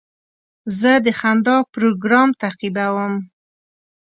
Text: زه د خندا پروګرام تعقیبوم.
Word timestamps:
زه 0.79 0.91
د 1.05 1.07
خندا 1.19 1.57
پروګرام 1.73 2.29
تعقیبوم. 2.41 3.13